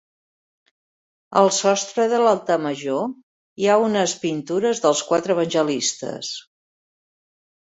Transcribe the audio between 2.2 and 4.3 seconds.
l'altar major hi ha unes